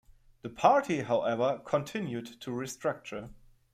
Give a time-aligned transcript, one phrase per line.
[0.41, 3.29] The party however, continued to restructure.